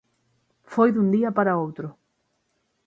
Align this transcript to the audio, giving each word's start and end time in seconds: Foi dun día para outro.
Foi 0.73 0.89
dun 0.93 1.07
día 1.15 1.29
para 1.37 1.59
outro. 1.65 1.87